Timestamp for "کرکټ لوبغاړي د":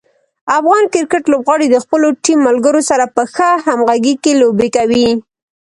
0.93-1.75